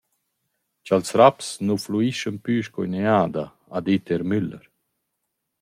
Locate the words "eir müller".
4.13-4.63